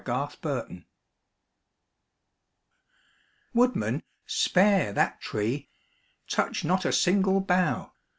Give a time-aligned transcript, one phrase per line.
[0.03, 0.73] [See Notes]
[3.53, 5.69] Woodman, spare that tree!
[6.27, 7.93] Touch not a single bough!